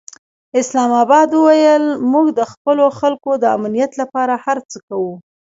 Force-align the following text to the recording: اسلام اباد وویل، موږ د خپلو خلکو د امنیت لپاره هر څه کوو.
اسلام 0.61 0.91
اباد 1.03 1.29
وویل، 1.33 1.85
موږ 2.11 2.25
د 2.39 2.41
خپلو 2.51 2.85
خلکو 2.99 3.31
د 3.37 3.43
امنیت 3.57 3.91
لپاره 4.01 4.33
هر 4.45 4.57
څه 4.71 4.77
کوو. 4.87 5.13